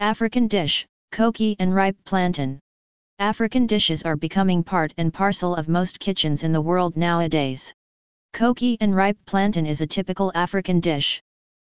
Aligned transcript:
African 0.00 0.46
dish, 0.46 0.86
koki 1.10 1.56
and 1.58 1.74
ripe 1.74 1.96
plantain. 2.04 2.60
African 3.18 3.66
dishes 3.66 4.04
are 4.04 4.14
becoming 4.14 4.62
part 4.62 4.94
and 4.96 5.12
parcel 5.12 5.56
of 5.56 5.66
most 5.66 5.98
kitchens 5.98 6.44
in 6.44 6.52
the 6.52 6.60
world 6.60 6.96
nowadays. 6.96 7.74
Koki 8.32 8.76
and 8.80 8.94
ripe 8.94 9.18
plantain 9.26 9.66
is 9.66 9.80
a 9.80 9.88
typical 9.88 10.30
African 10.36 10.78
dish. 10.78 11.20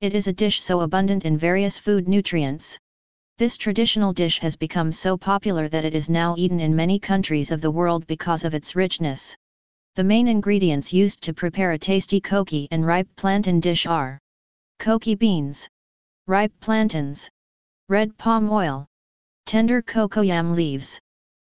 It 0.03 0.13
is 0.13 0.29
a 0.29 0.35
dish 0.35 0.63
so 0.63 0.83
abundant 0.83 1.25
in 1.25 1.39
various 1.39 1.79
food 1.79 2.09
nutrients. 2.09 2.79
This 3.39 3.57
traditional 3.57 4.13
dish 4.13 4.39
has 4.41 4.55
become 4.55 4.93
so 4.93 5.17
popular 5.17 5.71
that 5.71 5.87
it 5.87 5.95
is 5.95 6.11
now 6.11 6.35
eaten 6.37 6.61
in 6.61 6.77
many 6.77 6.99
countries 6.99 7.51
of 7.51 7.63
the 7.63 7.71
world 7.71 8.07
because 8.07 8.45
of 8.45 8.53
its 8.53 8.77
richness. 8.77 9.35
The 9.95 10.05
main 10.05 10.29
ingredients 10.29 10.93
used 10.93 11.23
to 11.23 11.33
prepare 11.33 11.73
a 11.73 11.79
tasty 11.79 12.21
koki 12.21 12.69
and 12.71 12.87
ripe 12.87 13.09
plantain 13.17 13.61
dish 13.61 13.87
are 13.87 14.19
koki 14.79 15.15
beans, 15.15 15.67
ripe 16.27 16.53
plantains, 16.61 17.31
red 17.91 18.17
palm 18.17 18.49
oil, 18.53 18.87
tender 19.47 19.83
cocoyam 19.83 20.55
leaves, 20.55 21.01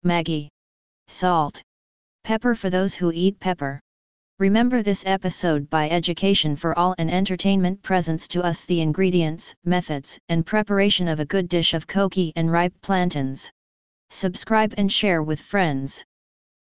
Maggi, 0.04 0.48
salt, 1.06 1.62
pepper 2.24 2.56
for 2.56 2.70
those 2.70 2.92
who 2.92 3.12
eat 3.12 3.38
pepper. 3.38 3.78
Remember 4.41 4.82
this 4.82 5.05
episode 5.06 5.70
by 5.70 5.88
Education 5.88 6.56
for 6.56 6.77
All 6.77 6.92
and 6.98 7.08
Entertainment 7.08 7.80
presents 7.84 8.27
to 8.27 8.42
us 8.42 8.64
the 8.64 8.80
ingredients, 8.80 9.55
methods, 9.64 10.18
and 10.28 10.44
preparation 10.44 11.06
of 11.06 11.20
a 11.20 11.24
good 11.24 11.48
dish 11.48 11.72
of 11.72 11.86
koki 11.86 12.32
and 12.34 12.50
ripe 12.50 12.74
plantains. 12.82 13.48
Subscribe 14.10 14.74
and 14.77 14.92
share 14.92 15.22
with 15.22 15.41
friends. 15.41 16.05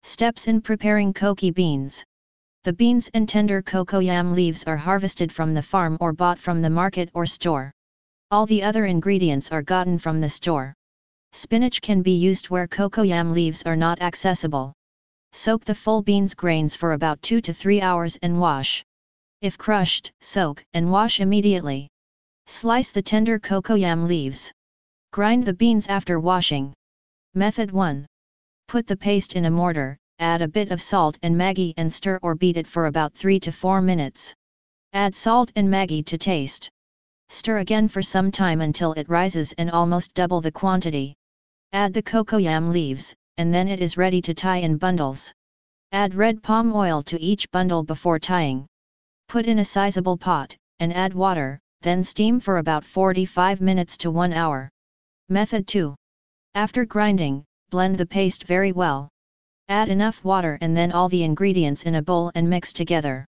Steps 0.04 0.46
in 0.46 0.60
preparing 0.60 1.12
koki 1.12 1.50
beans. 1.50 2.04
The 2.62 2.74
beans 2.74 3.10
and 3.12 3.28
tender 3.28 3.60
cocoyam 3.60 4.36
leaves 4.36 4.62
are 4.68 4.76
harvested 4.76 5.32
from 5.32 5.52
the 5.52 5.62
farm 5.62 5.98
or 6.00 6.12
bought 6.12 6.38
from 6.38 6.62
the 6.62 6.70
market 6.70 7.10
or 7.12 7.26
store. 7.26 7.72
All 8.34 8.46
the 8.46 8.64
other 8.64 8.86
ingredients 8.86 9.52
are 9.52 9.62
gotten 9.62 9.96
from 9.96 10.20
the 10.20 10.28
store. 10.28 10.74
Spinach 11.30 11.80
can 11.80 12.02
be 12.02 12.16
used 12.16 12.50
where 12.50 12.66
cocoyam 12.66 13.32
leaves 13.32 13.62
are 13.62 13.76
not 13.76 14.02
accessible. 14.02 14.72
Soak 15.30 15.64
the 15.64 15.74
full 15.76 16.02
beans 16.02 16.34
grains 16.34 16.74
for 16.74 16.94
about 16.94 17.22
2 17.22 17.40
to 17.42 17.54
3 17.54 17.80
hours 17.80 18.18
and 18.22 18.40
wash. 18.40 18.84
If 19.40 19.56
crushed, 19.56 20.10
soak 20.20 20.64
and 20.74 20.90
wash 20.90 21.20
immediately. 21.20 21.86
Slice 22.46 22.90
the 22.90 23.02
tender 23.02 23.38
cocoyam 23.38 24.08
leaves. 24.08 24.52
Grind 25.12 25.44
the 25.44 25.54
beans 25.54 25.86
after 25.86 26.18
washing. 26.18 26.74
Method 27.34 27.70
1. 27.70 28.04
Put 28.66 28.88
the 28.88 28.96
paste 28.96 29.34
in 29.36 29.44
a 29.44 29.50
mortar, 29.52 29.96
add 30.18 30.42
a 30.42 30.48
bit 30.48 30.72
of 30.72 30.82
salt 30.82 31.16
and 31.22 31.36
Maggi 31.36 31.72
and 31.76 31.92
stir 31.92 32.18
or 32.20 32.34
beat 32.34 32.56
it 32.56 32.66
for 32.66 32.86
about 32.86 33.14
3 33.14 33.38
to 33.38 33.52
4 33.52 33.80
minutes. 33.80 34.34
Add 34.92 35.14
salt 35.14 35.52
and 35.54 35.68
Maggi 35.68 36.04
to 36.06 36.18
taste. 36.18 36.68
Stir 37.34 37.58
again 37.58 37.88
for 37.88 38.00
some 38.00 38.30
time 38.30 38.60
until 38.60 38.92
it 38.92 39.08
rises 39.08 39.52
and 39.58 39.68
almost 39.68 40.14
double 40.14 40.40
the 40.40 40.52
quantity. 40.52 41.16
Add 41.72 41.92
the 41.92 42.00
cocoyam 42.00 42.70
leaves, 42.70 43.12
and 43.38 43.52
then 43.52 43.66
it 43.66 43.80
is 43.80 43.96
ready 43.96 44.22
to 44.22 44.34
tie 44.34 44.58
in 44.58 44.76
bundles. 44.76 45.32
Add 45.90 46.14
red 46.14 46.44
palm 46.44 46.72
oil 46.72 47.02
to 47.02 47.20
each 47.20 47.50
bundle 47.50 47.82
before 47.82 48.20
tying. 48.20 48.68
Put 49.26 49.46
in 49.46 49.58
a 49.58 49.64
sizable 49.64 50.16
pot, 50.16 50.56
and 50.78 50.94
add 50.94 51.12
water, 51.12 51.58
then 51.82 52.04
steam 52.04 52.38
for 52.38 52.58
about 52.58 52.84
45 52.84 53.60
minutes 53.60 53.96
to 53.96 54.12
1 54.12 54.32
hour. 54.32 54.70
Method 55.28 55.66
2. 55.66 55.92
After 56.54 56.84
grinding, 56.84 57.44
blend 57.70 57.98
the 57.98 58.06
paste 58.06 58.44
very 58.44 58.70
well. 58.70 59.08
Add 59.68 59.88
enough 59.88 60.22
water 60.22 60.56
and 60.60 60.76
then 60.76 60.92
all 60.92 61.08
the 61.08 61.24
ingredients 61.24 61.82
in 61.82 61.96
a 61.96 62.02
bowl 62.02 62.30
and 62.36 62.48
mix 62.48 62.72
together. 62.72 63.26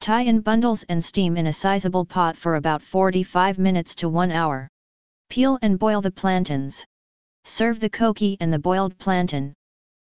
Tie 0.00 0.22
in 0.22 0.40
bundles 0.40 0.82
and 0.84 1.04
steam 1.04 1.36
in 1.36 1.48
a 1.48 1.52
sizable 1.52 2.06
pot 2.06 2.34
for 2.34 2.54
about 2.54 2.80
45 2.80 3.58
minutes 3.58 3.94
to 3.96 4.08
1 4.08 4.30
hour. 4.30 4.66
Peel 5.28 5.58
and 5.60 5.78
boil 5.78 6.00
the 6.00 6.10
plantains. 6.10 6.86
Serve 7.44 7.80
the 7.80 7.90
koki 7.90 8.38
and 8.40 8.50
the 8.50 8.58
boiled 8.58 8.96
plantain. 8.96 9.52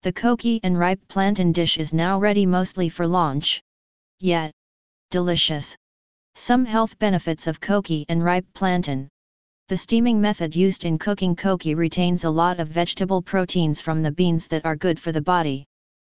The 0.03 0.13
koki 0.13 0.59
and 0.61 0.77
ripe 0.77 1.01
plantain 1.07 1.51
dish 1.51 1.79
is 1.79 1.91
now 1.91 2.19
ready 2.19 2.45
mostly 2.45 2.87
for 2.87 3.07
launch. 3.07 3.63
Yet, 4.19 4.51
delicious. 5.09 5.75
Some 6.35 6.65
health 6.65 6.99
benefits 6.99 7.47
of 7.47 7.59
koki 7.59 8.05
and 8.09 8.23
ripe 8.23 8.45
plantain. 8.53 9.09
The 9.69 9.77
steaming 9.77 10.21
method 10.21 10.55
used 10.55 10.85
in 10.85 10.99
cooking 10.99 11.35
koki 11.35 11.73
retains 11.73 12.25
a 12.25 12.29
lot 12.29 12.59
of 12.59 12.67
vegetable 12.67 13.23
proteins 13.23 13.81
from 13.81 14.03
the 14.03 14.11
beans 14.11 14.47
that 14.49 14.65
are 14.65 14.75
good 14.75 14.99
for 14.99 15.11
the 15.11 15.21
body. 15.21 15.65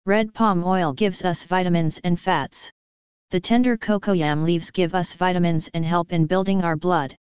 Red 0.05 0.35
palm 0.35 0.63
oil 0.63 0.93
gives 0.93 1.25
us 1.25 1.45
vitamins 1.45 1.99
and 2.05 2.21
fats. 2.21 2.71
The 3.33 3.41
tender 3.41 3.79
cocoyam 3.79 4.45
leaves 4.45 4.71
give 4.71 4.95
us 4.95 5.15
vitamins 5.15 5.71
and 5.73 5.87
help 5.87 6.13
in 6.13 6.27
building 6.27 6.63
our 6.63 6.77
blood. 6.77 7.17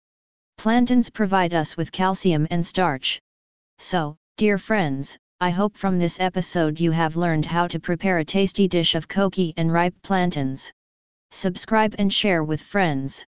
Plantains 0.58 1.08
provide 1.08 1.54
us 1.54 1.74
with 1.78 1.90
calcium 1.90 2.46
and 2.50 2.66
starch. 2.66 3.18
So, 3.78 4.18
dear 4.36 4.58
friends, 4.58 5.16
I 5.40 5.48
hope 5.48 5.74
from 5.74 5.98
this 5.98 6.20
episode 6.20 6.78
you 6.78 6.90
have 6.90 7.16
learned 7.16 7.46
how 7.46 7.66
to 7.66 7.80
prepare 7.80 8.18
a 8.18 8.26
tasty 8.26 8.68
dish 8.68 8.94
of 8.94 9.08
koki 9.08 9.54
and 9.56 9.72
ripe 9.72 9.94
plantains. 10.02 10.70
Subscribe 11.30 11.94
and 11.98 12.12
share 12.12 12.44
with 12.44 12.60
friends. 12.60 13.24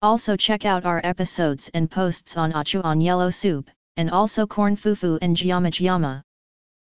Also 0.00 0.36
check 0.36 0.64
out 0.64 0.84
our 0.84 1.00
episodes 1.02 1.68
and 1.74 1.90
posts 1.90 2.36
on 2.36 2.52
Achu 2.52 2.80
on 2.84 3.00
yellow 3.00 3.30
soup, 3.30 3.68
and 3.96 4.08
also 4.08 4.46
corn 4.46 4.76
fufu 4.76 5.18
and 5.20 5.36
njama 5.36 5.70
njama. 5.72 6.22